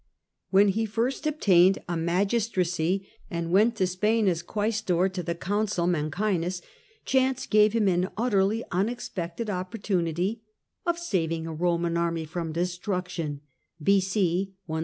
[0.49, 5.85] When he first obtained a magistracy and went to Spain as quaestor to the Consul
[5.85, 6.59] Mancinus,
[7.05, 10.41] chance gave him an utterly unexpected opportunity
[10.87, 13.41] of saving a Eoman army from destruction
[13.79, 14.55] (b.C.
[14.65, 14.79] 137).